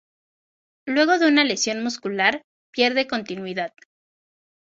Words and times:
Luego 0.87 1.19
de 1.19 1.27
una 1.27 1.43
lesión 1.43 1.83
muscular, 1.83 2.41
pierde 2.73 3.05
continuidad. 3.05 3.71